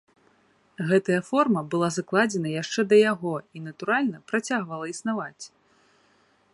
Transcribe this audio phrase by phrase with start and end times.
[0.91, 5.43] Гэтая форма была закладзена яшчэ да яго і, натуральна, працягвала існаваць.